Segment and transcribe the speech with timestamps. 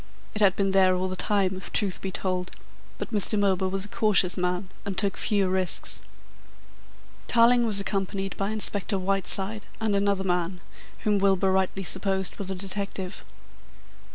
[0.33, 2.49] It had been there all the time, if the truth be told,
[2.97, 3.37] but Mr.
[3.37, 6.01] Milburgh was a cautious man and took few risks.
[7.27, 10.59] Tarling was accompanied by Inspector Whiteside and another man,
[11.01, 13.23] whom Milburgh rightly supposed was a detective.